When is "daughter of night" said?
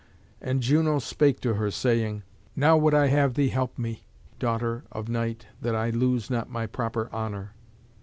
4.39-5.45